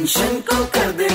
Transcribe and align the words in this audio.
Tension 0.00 0.40
को 0.48 0.64
कर 0.64 0.92
दे। 0.92 1.09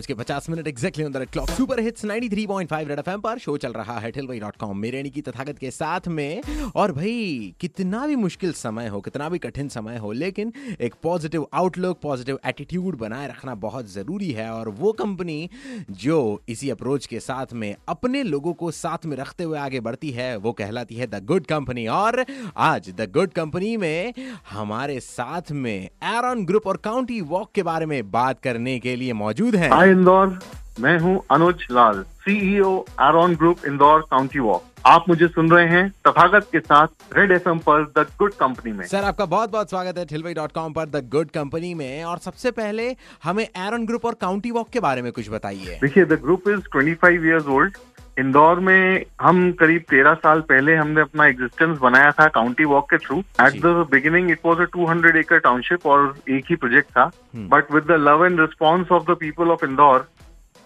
बज 0.00 0.06
के 0.06 0.14
पचास 0.14 0.48
minute 0.50 0.66
exactly 0.66 1.04
on 1.04 1.12
the 1.12 1.16
clock 1.32 1.50
super 1.50 1.80
hits 1.80 2.04
93.5 2.04 2.88
Red 2.88 2.98
FM 2.98 3.20
पर 3.20 3.38
शो 3.38 3.56
चल 3.56 3.72
रहा 3.72 3.98
है 3.98 4.10
ठिलवई 4.10 4.38
डॉट 4.40 4.56
कॉम 4.56 4.78
मेरे 4.78 4.96
यानी 4.96 5.10
की 5.10 5.20
तथागत 5.20 5.58
के 5.58 5.70
साथ 5.70 6.08
में। 6.08 6.42
और 6.74 6.92
भाई, 6.92 7.54
कितना 7.60 8.06
भी 8.06 8.16
मुश्किल 8.16 8.52
समय 8.52 8.88
हो, 8.88 9.00
कितना 9.00 9.28
भी 9.28 9.38
कठिन 9.38 9.68
समय 9.68 9.96
हो, 9.96 10.12
लेकिन 10.12 10.52
एक 10.80 10.94
पॉजिटिव 11.02 11.46
आउटलुक 11.54 11.98
पॉजिटिव 12.02 12.38
एटीट्यूड 12.46 12.96
बनाए 12.98 13.28
रखना 13.28 13.54
बहुत 13.54 13.92
ज़रूरी 13.92 14.30
है। 14.32 14.50
और 14.50 14.68
वो 14.68 14.92
कंपनी 14.92 15.50
जो 15.90 16.42
इसी 16.48 16.70
अप्रोच 16.70 17.06
के 17.06 17.20
साथ 17.20 17.52
में 17.52 17.76
अपने 17.88 18.22
लोगों 18.22 18.52
को 18.52 18.70
साथ 18.70 19.06
में 19.06 19.16
रखते 19.16 19.44
हुए 19.44 19.58
आगे 19.58 19.80
बढ़ती 19.80 20.10
है, 20.10 20.36
वो 20.36 20.52
कहलाती 20.52 20.94
है 20.94 21.06
द 21.06 21.24
गुड 21.24 21.46
कंपनी 21.46 21.86
और 21.86 22.24
आज 22.56 22.90
द 22.90 23.10
गुड 23.12 23.32
कंपनी 23.32 23.76
में 23.76 24.14
हमारे 24.50 25.00
साथ 25.00 25.52
में 25.52 25.84
एरन 25.84 26.44
ग्रुप 26.44 26.66
और 26.66 26.76
काउंटी 26.76 27.20
वॉक 27.20 27.52
के 27.54 27.62
बारे 27.62 27.86
में 27.86 28.10
बात 28.10 28.40
करने 28.40 28.78
के 28.78 28.96
लिए 28.96 29.12
मौजूद 29.12 29.56
हैं। 29.56 29.70
हाय 29.90 29.98
इंदौर 29.98 30.38
मैं 30.80 30.98
हूँ 31.00 31.20
Anuj 31.30 31.66
Lal 31.70 32.02
CEO 32.24 32.76
Aaron 33.02 33.34
Group 33.36 33.64
Indore 33.66 34.00
County 34.10 34.38
Walk 34.38 34.64
आप 34.86 35.04
मुझे 35.08 35.26
सुन 35.28 35.50
रहे 35.50 35.66
हैं 35.68 35.88
तथागत 36.06 36.46
के 36.52 36.60
साथ 36.60 37.16
रेड 37.16 37.32
एफ़ 37.32 37.48
पर 37.66 37.82
द 37.96 38.06
गुड 38.18 38.32
कंपनी 38.34 38.72
में। 38.72 38.84
सर 38.86 39.04
आपका 39.04 39.24
बहुत 39.26 39.50
बहुत 39.52 39.70
स्वागत 39.70 39.98
है 39.98 40.04
ठिलवई 40.06 40.34
डॉट 40.34 40.52
कॉम 40.52 40.72
पर 40.72 40.86
द 40.88 41.02
गुड 41.10 41.30
कंपनी 41.30 41.72
में। 41.74 42.04
और 42.04 42.18
सबसे 42.18 42.50
पहले 42.50 42.88
हमें 43.24 43.44
एरन 43.44 43.84
ग्रुप 43.86 44.04
और 44.06 44.14
काउंटी 44.20 44.50
वॉक 44.50 44.68
के 44.68 44.80
बारे 44.80 45.02
में 45.02 45.10
कुछ 45.12 45.28
बताइए। 45.30 45.78
देखिए 45.82 46.04
the 46.04 46.20
group 46.22 46.48
is 46.48 46.68
25 46.76 47.26
years 47.26 47.46
old 47.48 47.76
Indore 48.20 48.60
में 48.60 49.04
हम 49.20 49.50
करीब 49.60 49.82
तेरह 49.90 50.14
साल 50.14 50.40
पहले 50.48 50.74
हमने 50.76 51.00
अपना 51.00 51.26
एग्जिस्टेंस 51.26 51.78
बनाया 51.78 52.10
था 52.10 52.26
काउंटी 52.34 52.64
वॉक 52.72 52.88
के 52.90 52.98
through 53.04 53.18
at 53.18 53.60
the 53.62 53.86
beginning 53.90 54.30
it 54.30 54.40
was 54.44 54.60
a 54.60 54.66
200 54.76 55.16
एकड़ 55.16 55.38
टाउनशिप 55.38 55.86
और 55.86 56.14
एक 56.30 56.50
ही 56.50 56.56
प्रोजेक्ट 56.56 56.90
था. 56.90 57.10
But 57.52 57.72
with 57.72 57.84
the 57.84 57.96
love 58.00 58.24
and 58.26 58.40
response 58.40 58.92
of 58.92 59.10
the 59.10 59.16
people 59.20 59.50
of 59.50 59.64
Indore 59.66 60.06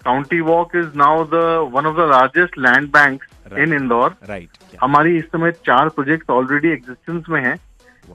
County 0.03 0.41
Walk 0.48 0.77
is 0.77 0.89
now 0.97 1.25
the 1.34 1.45
one 1.75 1.87
of 1.87 1.97
the 1.97 2.09
largest 2.11 2.59
land 2.59 2.89
bank 2.93 3.25
in 3.59 3.73
Indore 3.73 4.15
right 4.28 4.77
हमारी 4.83 5.17
इस 5.19 5.25
समय 5.33 5.53
चार 5.67 5.89
project 5.89 6.31
already 6.31 6.73
existence 6.73 7.25
में 7.28 7.41
हैं 7.43 7.56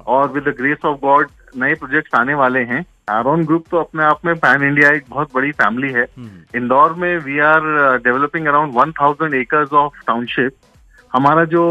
और 0.08 0.31
with 0.31 0.44
the 0.44 0.56
grace 0.58 0.85
of 0.85 1.00
God 1.02 1.28
नए 1.58 1.73
projects 1.75 2.19
आने 2.19 2.33
वाले 2.33 2.59
हैं। 2.72 2.85
एरोन 3.09 3.43
ग्रुप 3.45 3.63
तो 3.71 3.77
अपने 3.77 4.03
आप 4.03 4.25
में 4.25 4.35
पैन 4.35 4.63
इंडिया 4.63 4.89
एक 4.89 5.03
बहुत 5.09 5.29
बड़ी 5.35 5.52
फैमिली 5.52 5.91
है। 5.93 6.05
इंदौर 6.55 6.93
में 6.93 7.17
we 7.17 7.39
are 7.39 7.61
developing 7.97 8.47
around 8.47 8.73
1000 8.73 9.33
acres 9.33 9.73
of 9.73 9.93
township 10.07 10.51
हमारा 11.13 11.45
जो 11.45 11.63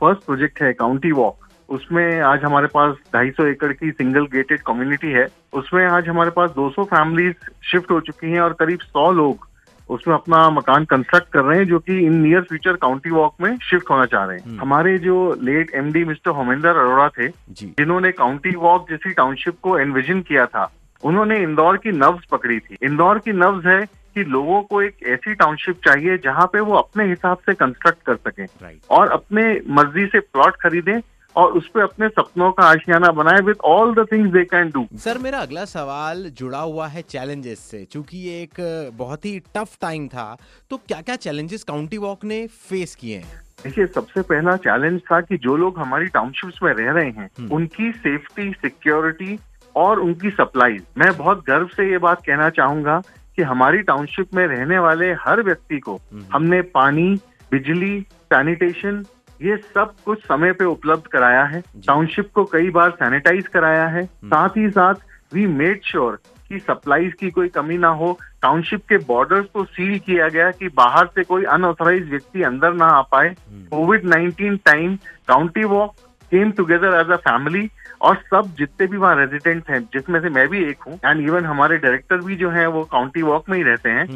फ़र्स्ट 0.00 0.24
प्रोजेक्ट 0.26 0.62
है 0.62 0.72
काउंटी 0.72 1.12
वॉक 1.12 1.48
उसमें 1.68 2.20
आज 2.20 2.44
हमारे 2.44 2.66
पास 2.66 2.94
250 3.16 3.46
एकड़ 3.46 3.72
की 3.72 3.90
सिंगल 3.90 4.26
गेटेड 4.26 4.60
कम्युनिटी 4.60 5.10
है। 5.12 5.26
उसमें 5.52 5.86
आज 5.86 6.08
हमारे 6.08 6.30
पास 6.30 6.50
200 6.50 6.84
फैमिलीज़ 6.84 7.50
शिफ्ट 7.70 7.90
हो 7.90 8.00
चुकी 8.00 8.30
हैं 8.32 8.40
और 8.40 8.52
करीब 8.52 8.78
100 8.78 9.10
लोग 9.12 9.46
उसमें 9.90 10.14
अपना 10.14 10.48
मकान 10.50 10.84
कंस्ट्रक्ट 10.84 11.28
कर 11.32 11.42
रहे 11.42 11.58
हैं 11.58 11.66
जो 11.66 11.78
कि 11.78 11.98
in 11.98 12.14
near 12.22 12.40
future 12.40 12.76
County 12.78 13.10
Walk 13.10 13.34
में 13.40 13.56
शिफ्ट 13.60 13.90
होना 13.90 14.04
चाह 14.06 14.24
रहे 14.24 14.38
हैं। 14.38 14.58
हमारे 14.58 14.98
जो 14.98 15.16
late 15.42 15.74
MD 15.74 16.04
mister 16.04 16.30
Homender 16.30 16.76
Arora 16.76 17.08
थे 17.08 17.28
जिन्होंने 17.28 18.12
काउंटी 18.14 18.54
वॉक 18.56 18.90
जैसी 18.90 19.12
टाउनशिप 19.12 19.58
को 19.62 19.78
एनविजन 19.78 20.20
किया 20.22 20.46
था 20.46 20.70
उन्होंने 21.02 21.38
इंदौर 21.38 21.76
की 21.76 21.92
नब्ज 21.92 22.24
पकड़ी 22.26 22.58
थी। 22.58 22.76
इंदौर 22.82 23.18
की 23.18 23.32
नब्ज 23.32 23.66
है 23.66 23.80
कि 24.14 24.24
लोगों 24.24 24.60
को 24.62 24.80
एक 24.82 25.06
ऐसी 25.06 25.34
टाउनशिप 25.34 25.80
चाहिए 25.84 26.16
जहाँ 26.18 26.46
पे 26.46 26.60
वो 26.60 26.74
अपने 26.76 27.04
हिसाब 27.08 27.38
से 27.46 27.54
कंस्ट्रक्ट 27.54 28.02
कर 28.06 28.16
सकें 28.28 28.46
और 28.90 29.08
अपने 29.08 29.44
मर्ज़ी 29.70 30.06
से 30.06 30.20
प्लॉट 30.20 30.56
खरीदें 30.56 30.98
और 31.36 31.52
उस 31.52 31.68
पर 31.68 31.80
अपने 31.80 32.08
सपनों 32.08 32.52
का 32.52 32.62
आशियाना 32.62 33.10
बनाए 33.12 33.40
with 33.40 33.56
all 33.64 33.94
the 33.94 34.06
things 34.12 34.32
they 34.32 34.44
can 34.44 34.70
do 34.70 34.86
sir 34.98 35.18
मेरा 35.18 35.38
अगला 35.38 35.64
सवाल 35.64 36.24
जुड़ा 36.24 36.58
हुआ 36.58 36.86
है 36.86 37.02
चैलेंजेस 37.02 37.58
से। 37.58 37.86
क्योंकि 37.90 38.18
ये 38.18 38.42
एक 38.42 38.90
बहुत 38.94 39.24
ही 39.24 39.38
टफ 39.56 39.76
टाइम 39.80 40.08
था 40.08 40.36
तो 40.70 40.76
क्या 40.76 41.00
क्या 41.00 41.16
चैलेंजेस 41.16 41.64
काउंटी 41.64 41.96
वॉक 41.96 42.24
ने 42.24 42.46
फेस 42.46 42.94
किए 42.94 43.16
हैं? 43.16 43.40
देखिए 43.64 43.86
सबसे 43.86 44.22
पहला 44.22 44.56
चैलेंज 44.56 45.00
था 45.00 45.20
कि 45.20 45.36
जो 45.36 45.56
लोग 45.56 45.78
हमारी 45.78 46.06
टाउनशिप्स 46.06 46.62
में 46.62 46.72
रह 46.72 46.92
रहे 46.92 47.10
हैं 47.10 47.48
उनकी 47.48 47.92
सेफ्टी 47.92 48.52
सिक्योरिटी 48.52 49.38
और 49.76 50.00
उनकी 50.00 50.30
सप्लाई 50.30 50.78
मैं 50.98 51.16
बहुत 51.16 51.44
गर्व 51.46 51.66
से 51.66 51.90
ये 51.90 51.98
बात 51.98 52.24
कहना 52.26 52.50
चाहूँगा 52.50 53.02
कि 53.36 53.42
हमारी 53.42 53.78
टाउनशिप 53.82 54.34
में 54.34 54.46
रहने 54.46 54.78
वाले 54.78 55.12
हर 55.12 55.42
व्यक्ति 55.42 55.78
को 55.78 56.00
हमने 56.32 56.62
पानी 56.62 57.14
बिजली 57.50 58.00
सैनिटेशन 58.00 59.04
ये 59.40 59.56
सब 59.56 59.94
कुछ 60.04 60.18
समय 60.18 60.52
पे 60.52 60.64
उपलब्ध 60.64 61.06
कराया 61.06 61.44
है। 61.44 61.60
टाउनशिप 61.86 62.30
को 62.34 62.44
कई 62.44 62.70
बार 62.70 62.90
सैनिटाइज 62.90 63.46
कराया 63.46 63.86
है। 63.86 64.04
साथ 64.04 64.56
ही 64.56 64.68
साथ 64.70 64.94
वी 65.34 65.46
मेड 65.46 65.80
श्योर 65.84 66.18
कि 66.48 66.58
सप्लाईज 66.58 67.12
की 67.14 67.30
कोई 67.30 67.48
कमी 67.48 67.78
ना 67.78 67.88
हो। 67.88 68.18
टाउनशिप 68.42 68.80
के 68.88 68.96
बॉर्डर्स 69.06 69.46
को 69.54 69.64
सील 69.64 69.98
किया 69.98 70.28
गया 70.28 70.50
कि 70.50 70.68
बाहर 70.68 71.06
से 71.06 71.24
कोई 71.24 71.44
अनऑथराइज 71.44 72.10
व्यक्ति 72.10 72.42
अंदर 72.42 72.74
ना 72.74 72.86
आ 72.86 73.00
पाए। 73.02 73.34
Covid 73.70 74.04
19 74.06 74.58
time 74.66 74.96
County 75.28 75.64
Walk 75.64 75.94
came 76.32 76.50
together 76.50 77.00
as 77.00 77.10
a 77.10 77.16
family 77.16 77.68
और 78.00 78.16
सब 78.26 78.52
जितने 78.58 78.86
भी 78.86 78.96
वहाँ 78.96 79.16
रेजिडेंट 79.16 79.70
हैं 79.70 79.80
जिसमें 79.94 80.20
से 80.20 80.28
मैं 80.28 80.46
भी 80.48 80.62
एक 80.64 80.82
हूँ 80.86 80.98
एंड 81.04 81.20
इवन 81.20 81.44
हमारे 81.44 81.76
डायरेक्टर 81.76 82.16
भी 82.16 82.36
जो 82.36 82.50
हैं 82.50 82.66
वो 82.66 82.82
काउंटी 82.82 83.22
वॉक 83.22 83.48
में 83.48 83.56
ही 83.58 83.64
रहते 83.64 83.90
हैं। 83.90 84.06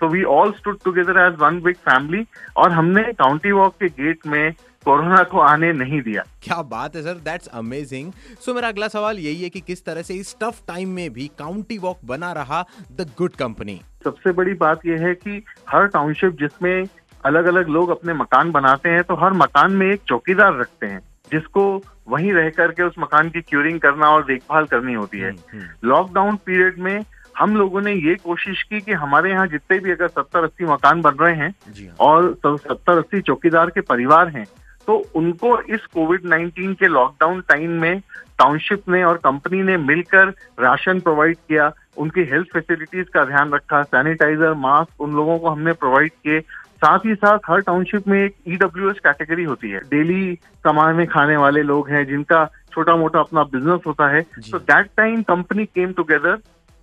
तो 0.00 0.08
we 0.08 0.22
all 0.32 0.52
stood 0.52 0.78
together 0.84 1.18
as 1.18 1.38
one 1.38 1.60
big 1.60 1.76
family 1.88 2.24
और 2.56 2.72
हमने 2.72 3.02
काउंटी 3.12 3.52
वॉक 3.52 3.74
के 3.74 3.88
गेट 4.02 4.26
में 4.26 4.52
कोरोना 4.86 5.22
को 5.22 5.38
आने 5.40 5.72
नहीं 5.72 6.00
दिया। 6.02 6.22
क्या 6.42 6.60
बात 6.64 6.94
है 6.96 7.02
सर 7.02 7.14
दैट्स 7.24 7.46
अमेजिंग 7.54 8.12
सो 8.40 8.54
मेरा 8.54 8.68
अगला 8.68 8.88
सवाल 8.88 9.18
यही 9.18 9.42
है 9.42 9.48
कि 9.48 9.60
किस 9.60 9.84
तरह 9.84 10.02
से 10.02 10.14
इस 10.14 10.34
टफ 10.40 10.62
टाइम 10.68 10.88
में 10.90 11.12
भी 11.12 11.26
काउंटी 11.38 11.78
वॉक 11.78 11.98
बना 12.04 12.32
रहा 12.32 12.64
द 12.92 13.06
गुड 13.18 13.34
कंपनी 13.34 13.80
सबसे 14.04 14.32
बड़ी 14.32 14.54
बात 14.54 14.86
यह 14.86 15.06
है 15.06 15.14
कि 15.16 15.42
हर 15.68 15.86
टाउनशिप 15.88 16.36
जिसमें 16.40 16.86
अलग 17.24 17.46
अलग 17.46 17.68
लोग 17.68 17.90
अपने 17.90 18.14
मकान 18.14 18.50
बनाते 18.50 18.88
हैं 18.88 19.02
तो 19.04 19.14
हर 19.14 19.32
मकान 19.36 19.72
में 19.72 19.86
एक 19.86 20.00
चौकीदार 20.08 20.58
रखते 20.60 20.86
हैं 20.86 21.00
जिसको 21.32 21.64
वहीं 22.08 22.32
रह 22.32 22.48
करके 22.50 22.82
उस 22.82 22.94
मकान 22.98 23.28
की 23.30 23.40
क्यूरिंग 23.40 23.80
करना 23.80 24.08
और 24.10 24.24
देखभाल 24.24 24.64
करनी 24.66 24.94
होती 24.94 25.18
है। 25.18 25.32
लॉकडाउन 25.84 26.36
पीरियड 26.46 26.78
में 26.78 27.04
हम 27.38 27.56
लोगों 27.56 27.80
ने 27.80 27.92
ये 27.94 28.14
कोशिश 28.14 28.62
की 28.62 28.80
कि 28.80 28.92
हमारे 29.02 29.30
यहाँ 29.30 29.46
जितने 29.48 29.78
भी 29.78 29.90
अगर 29.90 30.08
सत्तर 30.08 30.44
अस्सी 30.44 30.64
मकान 30.64 31.00
बन 31.02 31.16
रहे 31.20 31.34
हैं 31.36 31.48
हाँ। 31.68 31.94
और 32.00 32.34
सत्तर 32.46 32.98
अस्सी 32.98 33.20
चौकीदार 33.20 33.70
के 33.70 33.80
परिवार 33.82 34.28
हैं 34.36 34.44
तो 34.86 35.04
उनको 35.14 35.60
इस 35.60 35.86
कोविड 35.86 36.22
19 36.22 36.74
के 36.74 36.88
लॉकडाउन 36.88 37.40
टाइम 37.40 37.70
में 37.70 38.00
टाउनशिप 38.38 38.88
ने 38.88 39.02
और 39.04 39.16
कंपनी 39.16 39.62
ने 39.62 39.76
मिलकर 39.76 40.28
राशन 40.60 41.00
प्रोवाइड 41.00 41.36
किया। 41.36 41.72
उनकी 41.96 42.20
हेल्थ 42.20 42.46
फैसिलिटीज़ 42.52 43.06
का 43.06 43.24
ध्यान 43.24 43.52
रखा 43.52 43.82
सैनिटाइजर 43.82 44.54
मास्क 44.54 45.00
उन 45.00 45.14
लोगों 45.14 45.38
को 45.38 45.48
हमने 45.48 45.72
प्रोवाइड 45.72 46.12
किए। 46.12 46.40
साथ 46.84 46.98
ही 46.98 47.14
साथ 47.14 47.38
हर 47.48 47.60
टाउनशिप 47.60 48.08
में 48.08 48.24
एक 48.24 48.34
ईडब्ल्यू 48.48 48.92
कैटेगरी 48.92 49.44
होती 49.44 49.70
है। 49.70 49.80
डेली 49.80 50.38
कमाने 50.64 51.06
खाने 51.06 51.36
वाले 51.36 51.62
लोग 51.62 51.90
हैं 51.90 52.06
जिनका 52.06 52.44
छोटा 52.72 52.96
मोटा 52.96 53.20
अपना 53.20 53.42
बिज़नेस 53.42 53.80
होता 53.86 54.08
है। 54.08 54.22
तो 54.22 54.58
that 54.58 54.86
time 54.96 55.22
company 55.22 55.64
came 55.64 55.92
together 55.92 56.38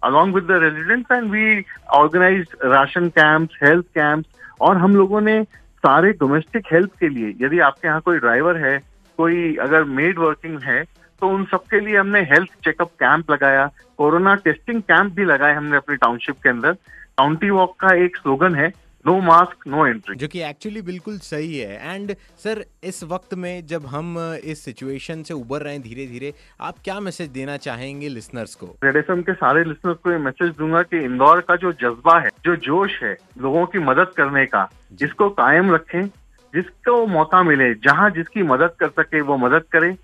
along 0.06 0.32
with 0.32 0.46
the 0.48 0.58
residents 0.60 1.10
and 1.10 1.32
we 1.32 1.44
organized 1.98 2.52
ration 2.66 3.08
camps 3.10 3.56
health 3.64 3.86
camps 3.86 4.30
और 4.62 4.78
हम 4.78 4.96
लोगों 4.96 5.22
ने 5.22 5.46
सारे 5.88 6.12
डोमेस्टिक 6.20 6.66
हेल्प 6.72 6.94
के 7.00 7.08
लिए, 7.10 7.28
यदि 7.42 7.60
आपके 7.62 7.88
यहाँ 7.88 8.02
कोई 8.02 8.18
ड्राइवर 8.20 8.58
है, 8.58 8.78
कोई 9.20 9.56
अगर 9.62 9.84
मेड 9.98 10.18
वर्किंग 10.20 10.60
है 10.62 10.84
तो 11.22 11.28
उन 11.28 11.46
सबके 11.46 11.80
लिए 11.80 11.98
हमने 11.98 12.22
हेल्थ 12.22 12.50
चेकअप 12.64 12.90
कैंप 13.00 13.32
लगाया 13.32 13.66
कोरोना 13.98 14.34
टेस्टिंग 14.44 14.82
कैंप 14.82 15.14
भी 15.14 15.26
लगाए 15.26 15.54
हमने 15.54 15.78
अपनी 15.78 15.96
टाउनशिप 15.96 16.36
के 16.44 16.50
अंदर। 16.50 16.74
काउंटी 17.18 17.50
वॉक 17.50 17.76
का 17.80 17.94
एक 17.96 18.18
स्लोगन 18.18 18.56
है 18.56 18.70
नो 19.08 19.20
मास्क 19.22 19.68
नो 19.68 19.86
एंट्री 19.88 20.16
जो 20.16 20.28
कि 20.28 20.42
एक्चुअली 20.44 20.82
बिल्कुल 20.82 21.18
सही 21.20 21.58
है। 21.58 21.94
एंड 21.94 22.14
सर 22.38 22.64
इस 22.84 23.04
वक्त 23.04 23.34
में 23.34 23.66
जब 23.66 23.86
हम 23.86 24.18
इस 24.44 24.64
सिचुएशन 24.66 25.22
से 25.24 25.34
उबर 25.34 25.62
रहे 25.62 25.74
हैं 25.74 25.82
धीरे 25.82 26.08
धीरे 26.08 26.34
आप 26.62 26.80
क्या 26.84 27.00
मैसेज 27.00 27.30
देना 27.30 27.56
चाहेंगे 27.58 28.10
लिसनर्स 28.10 28.56
को? 28.56 28.68
रेड 28.84 28.96
एफ़ 28.96 29.12
के 29.22 29.34
सारे 29.34 29.64
लिसनर्स 29.64 29.98
को 29.98 30.12
ये 30.12 30.18
मैसेज 30.18 30.52
दूँगा 30.58 30.82
कि 30.84 31.04
इंदौर 31.06 31.42
का 31.42 31.56
जो 31.56 31.72
जज्बा 31.82 32.20
है 32.20 32.30
जो 32.46 32.56
जोश 32.68 33.00
है 33.04 33.16
लोगों 33.38 33.66
की 33.66 33.80
मदद 33.82 34.12
करने 34.18 34.46
का 34.46 34.68
इसको 35.02 35.30
कायम 35.40 35.74
रखें 35.76 36.06
जिसको 36.54 37.06
मौका 37.08 37.42
मिले 37.44 37.74
जहाँ 37.86 38.10
जिसकी 38.12 38.44
मदद 38.44 38.76
कर 38.80 38.90
सके 39.00 39.22
वो 39.22 39.38
मदद 39.38 39.64
करे। 39.72 39.96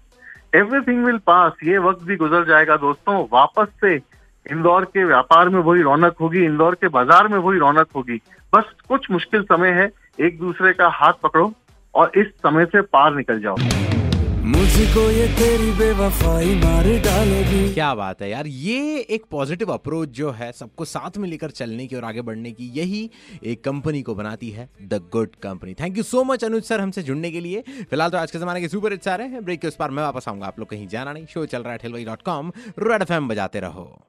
एवरीथिंग 0.55 1.05
विल 1.05 1.17
पास 1.27 1.53
ये 1.63 1.77
वक्त 1.79 2.03
भी 2.03 2.15
गुजर 2.15 2.45
जाएगा। 2.45 2.77
दोस्तों 2.77 3.23
वापस 3.33 3.67
से 3.81 3.97
इंदौर 4.45 4.85
के 4.85 5.05
व्यापार 5.05 5.49
में 5.49 5.59
वही 5.59 5.81
रौनक 5.81 6.15
होगी 6.21 6.43
इंदौर 6.45 6.75
के 6.75 6.87
बाज़ार 6.89 7.27
में 7.27 7.37
वही 7.37 7.59
रौनक 7.59 7.87
होगी। 7.95 8.21
बस 8.53 8.73
कुछ 8.87 9.11
मुश्किल 9.11 9.43
समय 9.43 9.71
है 9.71 9.91
एक 10.19 10.39
दूसरे 10.39 10.73
का 10.73 10.87
हाथ 10.93 11.13
पकड़ो 11.23 11.51
और 11.93 12.11
इस 12.17 12.27
समय 12.39 12.65
से 12.65 12.81
पार 12.83 13.15
निकल 13.15 13.41
जाओ। 13.41 13.55
मुझको 14.45 15.01
ये 15.11 15.27
तेरी 15.33 15.71
बेवफाई 15.71 16.55
मार 16.55 16.87
डालेगी। 17.03 17.73
क्या 17.73 17.93
बात 17.95 18.21
है 18.21 18.29
यार 18.29 18.47
ये 18.47 18.99
एक 19.09 19.25
पॉजिटिव 19.31 19.71
अप्रोच 19.73 20.09
जो 20.09 20.31
है 20.31 20.51
सबको 20.51 20.85
साथ 20.85 21.17
में 21.17 21.27
लेकर 21.29 21.49
चलने 21.51 21.87
की 21.87 21.95
और 21.95 22.03
आगे 22.03 22.21
बढ़ने 22.21 22.51
की 22.51 22.69
यही 22.75 23.09
एक 23.43 23.63
कंपनी 23.63 24.01
को 24.01 24.15
बनाती 24.15 24.49
है 24.49 24.69
the 24.83 25.01
good 25.13 25.35
company 25.43 25.73
thank 25.73 25.97
you 25.97 26.03
so 26.03 26.23
much 26.23 26.43
Anuj 26.43 26.63
sir 26.63 26.81
हमसे 26.81 27.03
जुड़ने 27.03 27.31
के 27.31 27.39
लिए। 27.39 27.61
फ़िलहाल 27.89 28.09
तो 28.09 28.17
आज 28.17 28.31
के 28.31 28.39
जमाने 28.39 28.61
के 28.61 28.67
सुपर 28.67 28.91
हिट्स 28.91 29.07
आ 29.07 29.15
रहे 29.15 29.27
हैं। 29.27 29.45
ब्रेक 29.45 29.61
के 29.61 29.67
उस 29.67 29.75
पर 29.75 29.91
मैं 29.91 30.03
वापस 30.03 30.27
आऊँगा 30.29 30.47
आप 30.47 30.59
लोग 30.59 30.69
कहीं 30.69 30.87
जाना 30.87 31.13
नहीं। 31.13 31.25
शो 31.25 31.45
चल 31.45 31.63
रहा 31.63 31.71
है 31.71 31.77
ठेलवाई 31.77 32.05
डॉट 32.05 32.21
कॉम 32.21 32.51
रेड 32.79 33.01
एफ़ 33.01 33.13
बजाते 33.23 33.59
रहो। 33.59 34.03